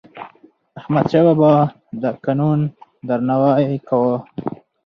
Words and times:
احمدشاه 0.79 1.23
بابا 1.29 1.51
د 2.01 2.03
قانون 2.23 2.59
درناوی 3.07 3.77
کاوه. 3.87 4.15